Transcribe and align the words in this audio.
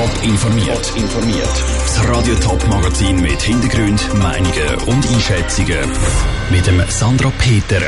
Top 0.00 0.24
informiert. 0.24 0.92
informiert. 0.96 1.64
Das 1.76 2.08
Radio 2.08 2.34
Top 2.36 2.66
Magazin 2.68 3.20
mit 3.20 3.42
Hintergrund, 3.42 4.14
Meinungen 4.14 4.74
und 4.86 5.06
Einschätzungen 5.12 5.90
mit 6.50 6.66
dem 6.66 6.82
Sandra 6.88 7.30
Peter. 7.36 7.82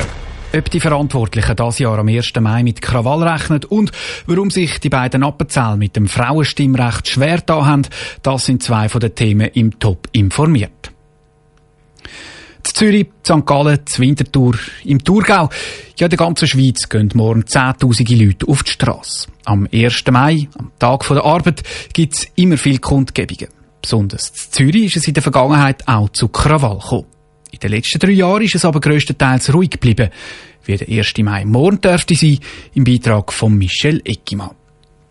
Ob 0.55 0.71
die 0.71 0.81
Verantwortlichen 0.81 1.57
das 1.57 1.79
Jahr 1.79 1.99
am 1.99 2.09
1. 2.09 2.35
Mai 2.39 2.65
mit 2.65 2.83
Krawall 2.83 3.27
rechnen 3.27 3.65
und 3.65 3.93
warum 4.27 4.51
sich 4.51 4.79
die 4.79 4.91
beiden 4.91 5.23
Appenzell 5.23 5.79
mit 5.79 5.97
dem 5.97 6.07
Frauenstimmrecht 6.07 7.09
schwer 7.09 7.41
da 7.41 7.65
haben, 7.65 7.87
das 8.23 8.45
sind 8.45 8.63
zwei 8.63 8.91
von 8.91 9.01
den 9.01 9.15
Themen 9.15 9.49
im 9.55 9.79
Top 9.79 10.07
informiert. 10.13 10.93
Z 12.63 12.77
Zürich, 12.77 13.09
St. 13.25 13.45
Gallen, 13.45 13.81
z 13.85 13.99
Winterthur, 13.99 14.55
im 14.85 15.03
Thurgau. 15.03 15.49
Ja, 15.99 16.07
in 16.07 16.11
der 16.11 16.17
ganzen 16.17 16.47
Schweiz 16.47 16.89
gehen 16.89 17.11
morgen 17.15 17.47
zehntausende 17.47 18.15
Leute 18.15 18.47
auf 18.49 18.63
die 18.63 18.71
Straße. 18.71 19.29
Am 19.45 19.69
1. 19.73 20.05
Mai, 20.11 20.49
am 20.59 20.71
Tag 20.79 21.07
der 21.09 21.25
Arbeit, 21.25 21.63
gibt's 21.93 22.29
immer 22.37 22.57
viele 22.57 22.79
Kundgebungen. 22.79 23.49
Besonders 23.81 24.29
in 24.29 24.53
Zürich 24.53 24.85
ist 24.85 24.97
es 24.99 25.09
in 25.09 25.15
der 25.15 25.23
Vergangenheit 25.23 25.87
auch 25.89 26.09
zu 26.11 26.29
Krawall 26.29 26.79
gekommen. 26.79 27.07
In 27.51 27.59
den 27.59 27.71
letzten 27.71 27.99
drei 27.99 28.13
Jahren 28.13 28.43
ist 28.43 28.55
es 28.55 28.65
aber 28.65 28.81
grösstenteils 28.81 29.53
ruhig 29.53 29.71
geblieben. 29.71 30.11
Wie 30.65 30.77
der 30.77 30.89
1. 30.89 31.15
Mai 31.19 31.45
morgen 31.45 31.81
dürfte 31.81 32.15
sein, 32.15 32.39
im 32.75 32.85
Beitrag 32.85 33.33
von 33.33 33.55
Michel 33.55 34.01
Eckimann. 34.05 34.53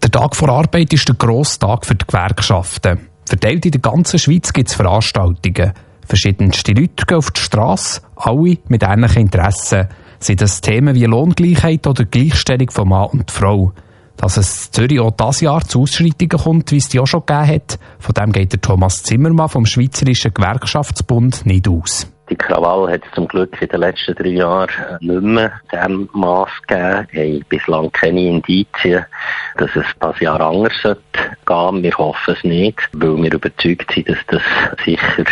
Der 0.02 0.10
Tag 0.10 0.36
vor 0.36 0.50
Arbeit 0.50 0.94
ist 0.94 1.08
der 1.08 1.16
grosse 1.16 1.60
Tag 1.60 1.86
für 1.86 1.96
die 1.96 2.06
Gewerkschaften. 2.08 3.08
Verteilt 3.26 3.66
in 3.66 3.72
der 3.72 3.82
ganzen 3.82 4.18
Schweiz 4.18 4.52
gibt 4.52 4.70
es 4.70 4.76
Veranstaltungen. 4.76 5.74
Verschiedenste 6.12 6.74
Leute 6.74 7.06
gehen 7.08 7.18
auf 7.18 7.32
die 7.32 7.40
Straße, 7.40 8.02
alle 8.18 8.58
mit 8.68 8.84
ähnlichen 8.84 9.22
Interessen. 9.22 9.88
Sind 10.20 10.42
das 10.42 10.60
Themen 10.60 10.94
wie 10.94 11.06
Lohngleichheit 11.06 11.88
oder 11.88 12.04
Gleichstellung 12.04 12.70
von 12.70 12.90
Mann 12.90 13.12
und 13.12 13.32
Frau? 13.32 13.72
Dass 14.18 14.36
es 14.36 14.66
in 14.66 14.74
Zürich 14.74 15.00
auch 15.00 15.12
dieses 15.12 15.40
Jahr 15.40 15.66
zu 15.66 15.84
Ausschreitungen 15.84 16.38
kommt, 16.38 16.72
wie 16.74 16.78
es 16.80 16.90
die 16.90 17.00
auch 17.00 17.08
schon 17.08 17.26
gegeben 17.26 17.48
hat, 17.48 17.80
von 18.00 18.14
dem 18.14 18.34
geht 18.34 18.52
der 18.52 18.60
Thomas 18.60 19.04
Zimmermann 19.04 19.48
vom 19.48 19.66
Schweizerischen 19.66 20.34
Gewerkschaftsbund 20.34 21.46
nicht 21.46 21.70
aus. 21.70 22.12
Die 22.32 22.38
Krawall 22.38 22.90
hat 22.94 23.02
es 23.06 23.14
zum 23.14 23.28
Glück 23.28 23.62
in 23.62 23.68
den 23.68 23.82
letzten 23.82 24.16
drei 24.16 24.30
Jahren 24.30 24.70
nicht 25.02 25.22
mehr 25.22 25.52
diesem 25.70 26.10
Mass 26.14 26.50
gegeben. 26.66 27.08
Wir 27.12 27.24
haben 27.24 27.46
bislang 27.50 27.92
keine 27.92 28.22
Indizien, 28.22 29.06
dass 29.58 29.70
es 29.72 29.84
ein 29.84 30.00
paar 30.00 30.22
Jahre 30.22 30.46
anders 30.46 30.82
gehen 30.82 31.84
Wir 31.84 31.92
hoffen 31.98 32.34
es 32.34 32.44
nicht, 32.46 32.80
weil 32.94 33.22
wir 33.22 33.34
überzeugt 33.34 33.92
sind, 33.94 34.08
dass 34.08 34.18
das 34.28 34.42
sicher 34.86 35.26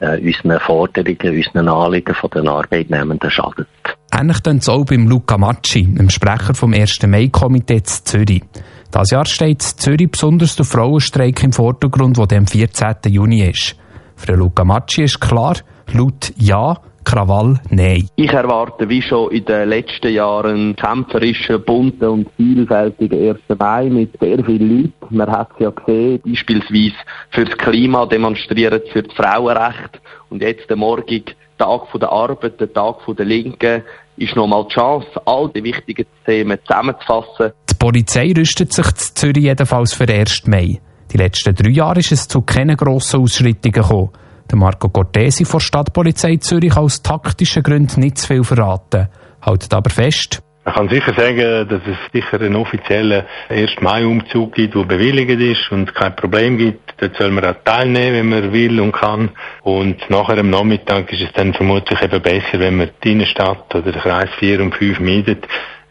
äh, 0.00 0.20
unseren 0.20 0.60
Forderungen, 0.60 1.34
unseren 1.34 1.68
Anliegen 1.68 2.14
von 2.14 2.28
den 2.28 2.46
Arbeitnehmenden 2.46 3.30
schadet. 3.30 3.66
Ähnlich 4.12 4.40
tun 4.40 4.58
es 4.58 4.68
auch 4.68 4.84
beim 4.84 5.08
Luca 5.08 5.38
Macci, 5.38 5.94
dem 5.94 6.10
Sprecher 6.10 6.54
vom 6.54 6.74
1. 6.74 7.06
Mai-Komitee 7.06 7.84
Zürich. 7.84 8.42
Das 8.90 9.10
Jahr 9.10 9.24
steht 9.24 9.62
Zürich 9.62 10.10
besonders 10.10 10.56
der 10.56 10.66
Frauenstreik 10.66 11.42
im 11.42 11.54
Vordergrund, 11.54 12.18
der 12.18 12.36
am 12.36 12.46
14. 12.46 12.96
Juni 13.08 13.48
ist. 13.48 13.76
Für 14.14 14.34
Luca 14.34 14.62
Macci 14.62 15.04
ist 15.04 15.20
klar, 15.20 15.56
laut 15.92 16.32
Ja, 16.36 16.78
Krawall 17.04 17.60
nein. 17.70 18.08
Ich 18.16 18.32
erwarte 18.32 18.88
wie 18.88 19.02
schon 19.02 19.30
in 19.30 19.44
den 19.44 19.68
letzten 19.68 20.12
Jahren 20.12 20.74
kämpferischen, 20.74 21.62
bunten 21.62 22.08
und 22.08 22.28
vielfältigen 22.36 23.36
1. 23.48 23.58
Mai 23.58 23.90
mit 23.90 24.18
sehr 24.18 24.42
vielen 24.44 24.82
Leuten. 24.82 25.16
Man 25.16 25.30
hat 25.30 25.50
es 25.54 25.60
ja 25.60 25.70
gesehen, 25.70 26.20
beispielsweise 26.24 26.94
fürs 27.30 27.56
Klima 27.58 28.06
demonstrieren, 28.06 28.80
für 28.92 29.02
das 29.02 29.14
Frauenrecht 29.14 30.00
und 30.30 30.42
jetzt 30.42 30.68
der 30.68 30.76
morgige 30.76 31.32
Tag 31.58 31.82
der 32.00 32.10
Arbeit, 32.10 32.60
der 32.60 32.72
Tag 32.72 32.96
der 33.06 33.26
Linken, 33.26 33.82
ist 34.16 34.34
nochmal 34.34 34.64
die 34.68 34.74
Chance, 34.74 35.08
all 35.24 35.50
die 35.54 35.62
wichtigen 35.62 36.06
Themen 36.24 36.58
zusammenzufassen. 36.66 37.52
Die 37.70 37.74
Polizei 37.74 38.32
rüstet 38.36 38.72
sich 38.72 38.86
in 38.86 38.94
Zürich 38.96 39.44
jedenfalls 39.44 39.92
für 39.92 40.06
den 40.06 40.20
1. 40.20 40.46
Mai. 40.46 40.80
Die 41.12 41.18
letzten 41.18 41.54
drei 41.54 41.70
Jahre 41.70 42.00
ist 42.00 42.12
es 42.12 42.26
zu 42.26 42.42
keinen 42.42 42.76
grossen 42.76 43.20
Ausschreitungen 43.20 43.72
gekommen. 43.72 44.10
Der 44.50 44.58
Marco 44.58 44.88
Cortesi 44.88 45.44
von 45.44 45.60
Stadtpolizei 45.60 46.36
Zürich 46.36 46.76
aus 46.76 47.02
taktischen 47.02 47.62
Gründen 47.62 48.00
nicht 48.00 48.18
zu 48.18 48.26
viel 48.26 48.44
verraten, 48.44 49.08
haltet 49.40 49.72
aber 49.72 49.90
fest. 49.90 50.42
Man 50.64 50.74
kann 50.74 50.88
sicher 50.88 51.12
sagen, 51.14 51.68
dass 51.68 51.82
es 51.86 51.96
sicher 52.12 52.40
einen 52.40 52.56
offiziellen 52.56 53.24
1. 53.50 53.70
Mai-Umzug 53.80 54.54
gibt, 54.54 54.74
der 54.74 54.84
bewilligt 54.84 55.38
ist 55.38 55.70
und 55.70 55.94
kein 55.94 56.16
Problem 56.16 56.56
gibt. 56.56 56.94
Dort 56.96 57.16
soll 57.16 57.30
man 57.32 57.44
auch 57.44 57.56
teilnehmen, 57.64 58.14
wenn 58.14 58.28
man 58.28 58.52
will 58.52 58.80
und 58.80 58.92
kann. 58.92 59.30
Und 59.62 59.98
nachher 60.08 60.38
am 60.38 60.48
Nachmittag 60.48 61.12
ist 61.12 61.20
es 61.20 61.32
dann 61.34 61.52
vermutlich 61.52 62.00
eben 62.00 62.22
besser, 62.22 62.60
wenn 62.60 62.76
man 62.76 62.90
die 63.02 63.12
Innenstadt 63.12 63.74
oder 63.74 63.92
den 63.92 64.00
Kreis 64.00 64.30
4 64.38 64.62
und 64.62 64.74
5 64.74 65.00
meidet, 65.00 65.46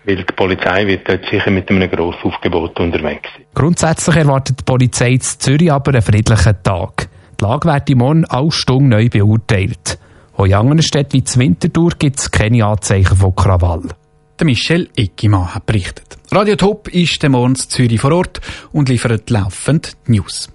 weil 0.05 0.15
die 0.17 0.33
Polizei 0.35 0.87
wird 0.87 1.07
dort 1.07 1.25
sicher 1.29 1.51
mit 1.51 1.69
einem 1.69 1.89
grossen 1.91 2.23
Aufgebot 2.23 2.79
unterwegs 2.79 3.29
sein. 3.35 3.45
Grundsätzlich 3.53 4.15
erwartet 4.15 4.59
die 4.59 4.63
Polizei 4.63 5.11
in 5.11 5.21
Zürich 5.21 5.71
aber 5.71 5.91
einen 5.91 6.01
friedlichen 6.01 6.63
Tag. 6.63 7.09
Die 7.43 7.49
Lage 7.49 7.67
wird 7.67 7.89
im 7.89 7.97
Morgen 7.97 8.23
alle 8.23 8.51
Stunden 8.53 8.87
neu 8.87 9.09
beurteilt. 9.09 9.99
Auch 10.37 10.45
in 10.45 10.53
anderen 10.53 10.81
Städten 10.81 11.21
wie 11.21 11.39
Winterthur 11.39 11.91
gibt 11.99 12.17
es 12.17 12.31
keine 12.31 12.63
Anzeichen 12.63 13.17
von 13.17 13.35
Krawall. 13.35 13.89
Michel 14.41 14.87
Eckimann 14.95 15.53
hat 15.53 15.65
berichtet. 15.65 16.17
Radio 16.31 16.55
Top 16.55 16.87
ist 16.87 17.21
der 17.21 17.33
in 17.33 17.55
Zürich 17.55 17.99
vor 17.99 18.13
Ort 18.13 18.39
und 18.71 18.87
liefert 18.87 19.29
laufend 19.29 19.97
News. 20.07 20.49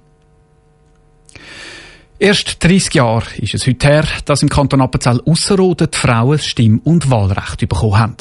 Erst 2.19 2.65
30 2.65 2.95
Jahre 2.95 3.27
ist 3.37 3.53
es 3.53 3.67
heute 3.67 3.87
her, 3.87 4.05
dass 4.25 4.43
im 4.43 4.49
Kanton 4.49 4.81
Appenzell 4.81 5.21
Ausserrhoden 5.27 5.91
die 5.93 5.99
Frauen 5.99 6.39
Stimm- 6.39 6.81
und 6.85 7.11
Wahlrecht 7.11 7.69
bekommen 7.69 7.99
haben. 7.99 8.17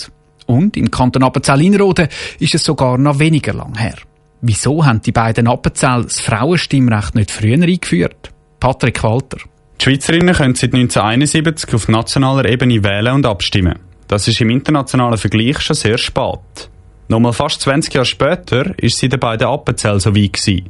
Und 0.45 0.75
im 0.75 0.91
Kanton 0.91 1.23
Appenzell-Innerrhoden 1.23 2.09
ist 2.39 2.53
es 2.53 2.65
sogar 2.65 2.97
noch 2.97 3.19
weniger 3.19 3.53
lang 3.53 3.77
her. 3.77 3.95
Wieso 4.41 4.85
haben 4.85 5.01
die 5.01 5.13
beiden 5.13 5.47
Appenzell 5.47 6.03
das 6.03 6.19
Frauenstimmrecht 6.19 7.15
nicht 7.15 7.31
früher 7.31 7.63
eingeführt? 7.63 8.33
Patrick 8.59 9.03
Walter. 9.03 9.37
Die 9.79 9.85
Schweizerinnen 9.85 10.33
können 10.33 10.55
seit 10.55 10.73
1971 10.73 11.73
auf 11.75 11.87
nationaler 11.87 12.49
Ebene 12.49 12.83
wählen 12.83 13.13
und 13.13 13.25
abstimmen. 13.25 13.77
Das 14.07 14.27
ist 14.27 14.41
im 14.41 14.49
internationalen 14.49 15.17
Vergleich 15.17 15.59
schon 15.61 15.75
sehr 15.75 15.97
spät. 15.97 16.69
Nochmal 17.07 17.33
fast 17.33 17.61
20 17.61 17.93
Jahre 17.93 18.05
später 18.05 18.73
ist 18.77 18.97
sie 18.97 19.09
den 19.09 19.19
beiden 19.19 19.47
Appenzell 19.47 19.99
so 19.99 20.15
weit 20.15 20.33
gewesen. 20.33 20.69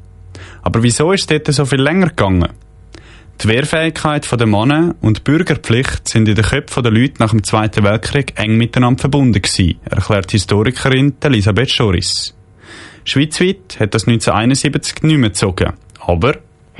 Aber 0.61 0.83
wieso 0.83 1.11
ist 1.13 1.21
es 1.21 1.27
dort 1.27 1.55
so 1.55 1.65
viel 1.65 1.81
länger 1.81 2.09
gegangen? 2.09 2.49
Die 3.41 3.47
Wehrfähigkeit 3.47 4.27
der 4.31 4.47
Männer 4.47 4.95
und 5.01 5.17
die 5.17 5.21
Bürgerpflicht 5.21 6.07
sind 6.07 6.27
in 6.27 6.35
den 6.35 6.43
Köpfen 6.43 6.83
der 6.83 6.91
Leute 6.91 7.15
nach 7.19 7.29
dem 7.29 7.43
Zweiten 7.43 7.83
Weltkrieg 7.83 8.33
eng 8.35 8.57
miteinander 8.57 9.01
verbunden 9.01 9.41
gewesen, 9.41 9.79
erklärt 9.89 10.31
Historikerin 10.31 11.15
Elisabeth 11.21 11.71
Schoris. 11.71 12.35
Schweizweit 13.05 13.77
hat 13.79 13.93
das 13.93 14.07
1971 14.07 15.03
nicht 15.03 15.17
mehr 15.17 15.29
gezogen. 15.29 15.73
Aber 15.99 16.33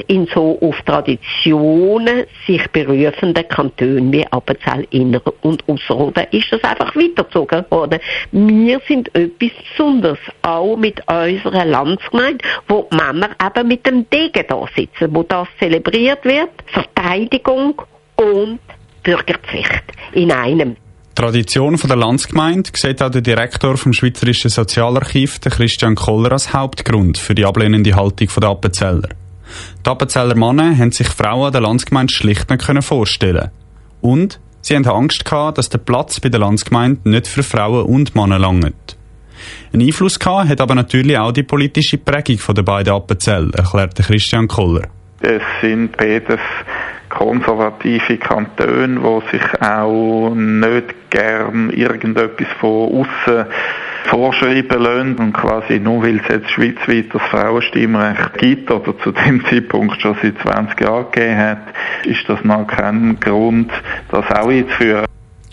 in 0.08 0.28
so 0.34 0.58
auf 0.62 0.76
Traditionen 0.86 2.26
sich 2.46 2.68
berufenden 2.70 3.48
Kantonen 3.48 4.12
wie 4.12 4.26
Appenzell 4.32 4.88
Inner 4.92 5.22
und 5.42 5.68
Ausserrhoden 5.68 6.28
ist 6.32 6.52
das 6.52 6.64
einfach 6.64 6.96
weitergezogen 6.96 7.66
worden. 7.70 8.00
Wir 8.32 8.80
sind 8.88 9.14
etwas 9.16 9.52
Besonderes, 9.78 10.20
auch 10.42 10.76
mit 10.76 11.02
unserer 11.08 11.66
Landsgemeinde, 11.66 12.44
wo 12.68 12.88
die 12.92 12.96
Männer 12.96 13.30
eben 13.44 13.68
mit 13.68 13.86
dem 13.86 14.10
Degen 14.10 14.46
da 14.48 14.66
sitzen, 14.76 15.14
wo 15.14 15.24
das 15.24 15.48
zelebriert 15.60 16.24
wird, 16.26 16.50
Verteidigung 16.68 17.82
und 18.16 18.60
Bürgerpflicht 19.04 19.84
in 20.14 20.32
einem. 20.32 20.76
Tradition 21.18 21.80
von 21.80 21.88
der 21.88 21.98
Landsgemeinde 21.98 22.70
sieht 22.76 23.02
auch 23.02 23.10
der 23.10 23.22
Direktor 23.22 23.76
vom 23.76 23.92
Schweizerischen 23.92 24.52
Sozialarchiv, 24.52 25.40
Christian 25.42 25.96
Koller, 25.96 26.34
als 26.34 26.54
Hauptgrund 26.54 27.18
für 27.18 27.34
die 27.34 27.44
ablehnende 27.44 27.96
Haltung 27.96 28.28
der 28.40 28.50
Appenzeller. 28.50 29.10
Die 29.86 29.90
Appenzeller 29.90 30.36
Männer 30.36 30.78
haben 30.78 30.92
sich 30.92 31.08
Frauen 31.08 31.52
der 31.52 31.62
Landsgemeinde 31.62 32.14
schlicht 32.14 32.50
nicht 32.50 32.84
vorstellen 32.84 33.52
Und 34.02 34.40
sie 34.62 34.76
haben 34.76 34.86
Angst 34.88 35.26
gehabt, 35.26 35.58
dass 35.58 35.70
der 35.70 35.80
Platz 35.80 36.20
bei 36.20 36.30
der 36.30 36.40
Landsgemeinde 36.40 37.10
nicht 37.10 37.28
für 37.28 37.44
Frauen 37.44 37.86
und 37.86 38.16
Männer 38.16 38.40
langt. 38.40 38.98
Ein 39.74 39.82
Einfluss 39.82 40.20
gehabt 40.20 40.50
hat 40.50 40.62
aber 40.62 40.76
natürlich 40.76 41.18
auch 41.18 41.32
die 41.32 41.44
politische 41.44 41.98
Prägung 41.98 42.40
der 42.56 42.64
beiden 42.64 42.94
Appenzeller, 42.94 43.54
erklärte 43.54 44.04
Christian 44.04 44.48
Koller. 44.48 44.88
Es 45.20 45.42
sind 45.62 45.96
beides 45.98 46.40
konservative 47.10 48.18
Kantone, 48.18 49.00
die 49.00 49.38
sich 49.38 49.62
auch 49.62 50.34
nicht 50.36 51.10
gern 51.10 51.70
irgendetwas 51.72 52.48
von 52.60 53.06
außen 53.06 53.46
vorschreiben 54.08 54.82
lassen 54.82 55.16
und 55.16 55.34
quasi 55.34 55.80
nur 55.80 56.04
weil 56.04 56.18
es 56.18 56.28
jetzt 56.30 56.50
schweizweit 56.52 57.14
das 57.14 57.22
Frauenstimmrecht 57.30 58.38
gibt 58.38 58.72
oder 58.72 58.98
zu 59.00 59.12
dem 59.12 59.44
Zeitpunkt 59.50 60.02
schon 60.02 60.16
seit 60.22 60.40
20 60.40 60.82
Jahren 60.82 61.12
gegeben 61.12 61.38
hat, 61.38 61.58
ist 62.06 62.28
das 62.28 62.44
noch 62.44 62.68
kein 62.68 63.20
Grund, 63.20 63.72
das 64.10 64.26
auch 64.32 64.48
einzuführen. 64.48 65.06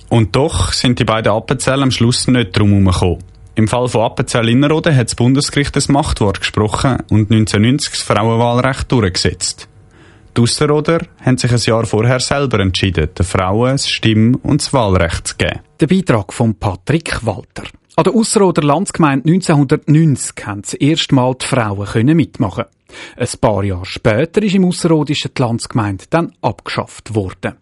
Und 0.08 0.36
doch 0.36 0.72
sind 0.72 0.98
die 0.98 1.04
beiden 1.04 1.32
Appenzell 1.32 1.82
am 1.82 1.90
Schluss 1.90 2.28
nicht 2.28 2.56
drum 2.56 2.70
herumgekommen. 2.70 3.18
Im 3.56 3.68
Fall 3.68 3.86
von 3.86 4.02
Appenzell-Innerrhoden 4.02 4.96
hat 4.96 5.06
das 5.06 5.14
Bundesgericht 5.14 5.76
das 5.76 5.88
Machtwort 5.88 6.40
gesprochen 6.40 6.98
und 7.08 7.30
1990 7.30 7.90
das 7.90 8.02
Frauenwahlrecht 8.02 8.90
durchgesetzt. 8.90 9.68
Die 10.36 10.40
Ausserrhoder 10.40 11.06
haben 11.24 11.38
sich 11.38 11.52
ein 11.52 11.58
Jahr 11.58 11.86
vorher 11.86 12.18
selber 12.18 12.58
entschieden, 12.58 13.10
den 13.16 13.24
Frauen 13.24 13.72
das 13.72 13.88
Stimm- 13.88 14.34
und 14.42 14.60
das 14.60 14.72
Wahlrecht 14.72 15.28
zu 15.28 15.36
geben. 15.36 15.60
Der 15.78 15.86
Beitrag 15.86 16.32
von 16.32 16.56
Patrick 16.58 17.24
Walter. 17.24 17.62
An 17.96 18.02
der 18.02 18.14
Ausserrhoder 18.14 18.62
Landsgemeinde 18.62 19.30
1990 19.30 20.46
haben 20.46 20.62
das 20.62 20.74
erste 20.74 21.14
Mal 21.14 21.36
die 21.40 21.46
Frauen 21.46 22.16
mitmachen 22.16 22.64
Ein 23.16 23.28
paar 23.40 23.62
Jahre 23.62 23.86
später 23.86 24.42
ist 24.42 24.56
im 24.56 24.64
Ausserrhodischen 24.64 25.30
die 25.36 25.40
Landsgemeinde 25.40 26.06
dann 26.10 26.32
abgeschafft 26.40 27.14
worden. 27.14 27.54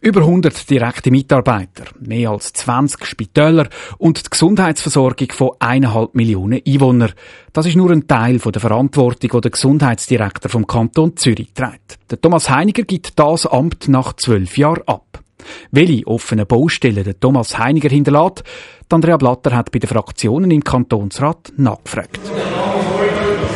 Über 0.00 0.20
100 0.22 0.68
direkte 0.68 1.12
Mitarbeiter, 1.12 1.84
mehr 2.00 2.30
als 2.30 2.52
20 2.54 3.04
Spitäler 3.04 3.68
und 3.98 4.26
die 4.26 4.30
Gesundheitsversorgung 4.30 5.30
von 5.30 5.50
eineinhalb 5.60 6.16
Millionen 6.16 6.60
Einwohnern. 6.66 7.12
Das 7.52 7.66
ist 7.66 7.76
nur 7.76 7.92
ein 7.92 8.08
Teil 8.08 8.38
der 8.38 8.60
Verantwortung, 8.60 9.30
die 9.32 9.40
der 9.40 9.50
Gesundheitsdirektor 9.52 10.50
vom 10.50 10.66
Kanton 10.66 11.16
Zürich 11.16 11.52
trägt. 11.54 11.98
Der 12.10 12.20
Thomas 12.20 12.50
Heiniger 12.50 12.82
gibt 12.82 13.16
das 13.16 13.46
Amt 13.46 13.86
nach 13.86 14.14
zwölf 14.14 14.58
Jahren 14.58 14.82
ab. 14.86 15.22
Welche 15.70 16.06
offenen 16.06 16.46
Baustellen 16.46 17.04
der 17.04 17.18
Thomas 17.18 17.58
Heiniger 17.58 17.88
hinterlässt, 17.88 18.44
Andrea 18.90 19.16
Blatter 19.16 19.54
hat 19.54 19.70
bei 19.70 19.78
den 19.78 19.88
Fraktionen 19.88 20.50
im 20.50 20.64
Kantonsrat 20.64 21.52
nachgefragt. 21.56 22.20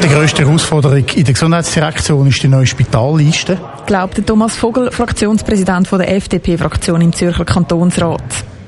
Die 0.02 0.08
grösste 0.08 0.44
Herausforderung 0.44 1.04
in 1.14 1.24
der 1.24 1.32
Gesundheitsdirektion 1.32 2.26
ist 2.26 2.42
die 2.42 2.48
neue 2.48 2.66
Spitalliste. 2.66 3.58
Glaubt 3.86 4.26
Thomas 4.26 4.56
Vogel, 4.56 4.90
Fraktionspräsident 4.90 5.90
der 5.92 6.16
FDP-Fraktion 6.16 7.00
im 7.00 7.12
Zürcher 7.12 7.44
Kantonsrat. 7.44 8.22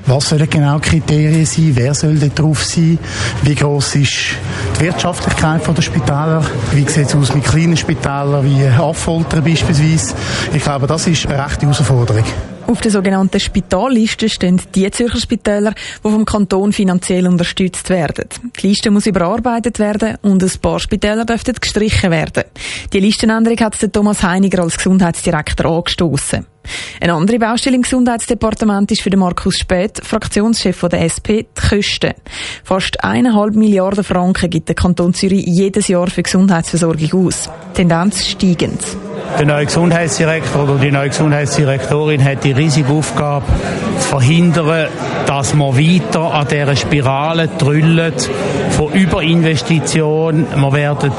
Was 0.07 0.29
sollen 0.29 0.49
genau 0.49 0.79
Kriterien 0.79 1.45
sein? 1.45 1.71
Wer 1.73 1.93
soll 1.93 2.15
da 2.15 2.27
drauf 2.27 2.63
sein? 2.63 2.99
Wie 3.41 3.55
groß 3.55 3.95
ist 3.95 4.35
die 4.79 4.85
Wirtschaftlichkeit 4.85 5.61
der 5.67 5.81
Spitäler? 5.81 6.43
Wie 6.71 6.87
sieht 6.87 7.07
es 7.07 7.15
aus 7.15 7.33
mit 7.33 7.43
kleinen 7.43 7.75
Spitälern 7.75 8.45
wie 8.45 8.67
Affolter 8.67 9.41
beispielsweise? 9.41 10.15
Ich 10.53 10.63
glaube, 10.63 10.85
das 10.85 11.07
ist 11.07 11.25
eine 11.25 11.43
rechte 11.43 11.61
Herausforderung. 11.61 12.23
Auf 12.67 12.81
der 12.81 12.89
sogenannten 12.89 13.39
Spitalliste 13.39 14.27
stehen 14.27 14.59
die 14.73 14.89
Zürcher 14.89 15.19
Spitäler, 15.19 15.73
die 16.03 16.09
vom 16.09 16.25
Kanton 16.25 16.73
finanziell 16.73 17.27
unterstützt 17.27 17.89
werden. 17.91 18.27
Die 18.59 18.67
Liste 18.67 18.89
muss 18.89 19.05
überarbeitet 19.05 19.77
werden 19.77 20.17
und 20.23 20.41
ein 20.41 20.51
paar 20.61 20.79
Spitäler 20.79 21.25
dürften 21.25 21.53
gestrichen 21.53 22.09
werden. 22.09 22.45
Die 22.91 22.99
Listenänderung 22.99 23.59
hat 23.59 23.93
Thomas 23.93 24.23
Heiniger 24.23 24.63
als 24.63 24.77
Gesundheitsdirektor 24.77 25.77
angestoßen. 25.77 26.47
Eine 26.99 27.13
andere 27.13 27.37
Baustelle 27.37 27.75
im 27.75 27.83
Gesundheitsdepartement 27.83 28.91
ist 28.91 29.03
für 29.03 29.11
den 29.11 29.19
Markus 29.19 29.59
Späth, 29.59 30.03
Fraktionschef 30.03 30.81
der 30.89 31.03
SP, 31.05 31.45
die 31.45 31.67
Kosten. 31.69 32.13
Fast 32.63 33.03
eineinhalb 33.03 33.53
Milliarden 33.53 34.03
Franken 34.03 34.49
gibt 34.49 34.69
der 34.69 34.75
Kanton 34.75 35.13
Zürich 35.13 35.45
jedes 35.45 35.87
Jahr 35.87 36.07
für 36.07 36.23
Gesundheitsversorgung 36.23 37.27
aus. 37.27 37.47
Tendenz 37.75 38.25
steigend. 38.25 38.81
Der 39.37 39.45
neue 39.45 39.65
Gesundheitsdirektor 39.65 40.63
oder 40.63 40.75
die 40.75 40.91
neue 40.91 41.09
Gesundheitsdirektorin 41.09 42.23
hat 42.23 42.43
die 42.43 42.53
riesige 42.53 42.91
Aufgabe, 42.93 43.45
zu 43.99 44.07
verhindern, 44.07 44.87
dass 45.25 45.53
man 45.53 45.77
weiter 45.77 46.33
an 46.33 46.47
dieser 46.47 46.75
Spirale 46.75 47.49
drüllt 47.57 48.29
von 48.71 48.93
Überinvestition. 48.93 50.47
Wir 50.55 50.73
werden 50.73 51.11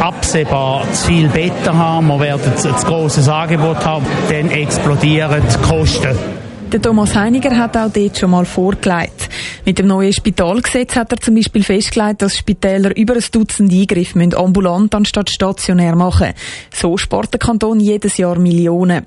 absehbar 0.00 0.82
zu 0.92 1.06
viel 1.06 1.28
Betten 1.28 1.78
haben, 1.78 2.08
wir 2.08 2.20
werden 2.20 2.52
ein 2.52 2.58
zu 2.58 2.86
grosses 2.86 3.28
Angebot 3.28 3.84
haben, 3.84 4.04
dann 4.30 4.50
explodieren 4.50 5.42
die 5.42 5.68
Kosten. 5.68 6.35
Der 6.72 6.82
Thomas 6.82 7.14
Heiniger 7.14 7.56
hat 7.56 7.76
auch 7.76 7.92
dort 7.92 8.18
schon 8.18 8.30
mal 8.30 8.44
vorgelegt. 8.44 9.28
Mit 9.64 9.78
dem 9.78 9.86
neuen 9.86 10.12
Spitalgesetz 10.12 10.96
hat 10.96 11.12
er 11.12 11.20
zum 11.20 11.36
Beispiel 11.36 11.62
festgelegt, 11.62 12.22
dass 12.22 12.36
Spitäler 12.36 12.96
über 12.96 13.14
ein 13.14 13.24
Dutzend 13.30 13.72
Eingriffe 13.72 14.36
ambulant 14.36 14.92
anstatt 14.92 15.30
stationär 15.30 15.94
machen 15.94 16.34
So 16.74 16.96
spart 16.96 17.32
der 17.32 17.38
Kanton 17.38 17.78
jedes 17.78 18.16
Jahr 18.16 18.38
Millionen. 18.38 19.06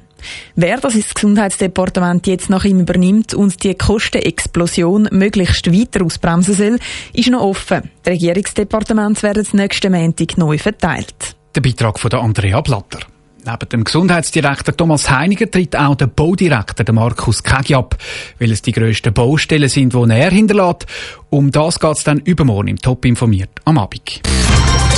Wer 0.55 0.77
das 0.77 0.95
ins 0.95 1.13
Gesundheitsdepartement 1.13 2.27
jetzt 2.27 2.49
nach 2.49 2.63
ihm 2.63 2.79
übernimmt 2.79 3.33
und 3.33 3.61
die 3.63 3.75
Kostenexplosion 3.75 5.09
möglichst 5.11 5.71
weiter 5.71 6.05
ausbremsen 6.05 6.53
soll, 6.53 6.79
ist 7.13 7.29
noch 7.29 7.41
offen. 7.41 7.89
Die 8.05 8.11
Regierungsdepartements 8.11 9.21
werden 9.21 9.45
nächsten 9.51 9.91
Montag 9.91 10.37
neu 10.37 10.57
verteilt. 10.57 11.35
Der 11.55 11.61
Beitrag 11.61 11.99
von 11.99 12.13
Andrea 12.13 12.61
Blatter. 12.61 12.99
Neben 13.45 13.69
dem 13.69 13.83
Gesundheitsdirektor 13.83 14.75
Thomas 14.75 15.09
Heiniger 15.09 15.49
tritt 15.49 15.75
auch 15.75 15.95
der 15.95 16.07
Baudirektor 16.07 16.93
Markus 16.93 17.41
Kegi 17.43 17.75
ab, 17.75 17.97
weil 18.39 18.51
es 18.51 18.61
die 18.61 18.71
grössten 18.71 19.13
Baustellen 19.13 19.69
sind, 19.69 19.93
die 19.93 20.11
er 20.11 20.31
hinterlässt. 20.31 20.85
Um 21.29 21.51
das 21.51 21.79
geht 21.79 21.97
es 21.97 22.03
dann 22.03 22.19
übermorgen 22.19 22.69
im 22.69 22.77
Top 22.77 23.05
informiert 23.05 23.51
am 23.65 23.77
Abend. 23.77 24.21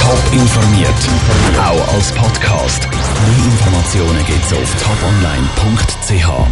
Top 0.01 0.33
informiert, 0.33 0.89
auch 1.59 1.93
als 1.93 2.11
Podcast. 2.13 2.87
Mehr 2.89 3.45
Informationen 3.45 4.25
gibt's 4.25 4.53
auf 4.53 4.75
toponline.ch. 4.83 6.47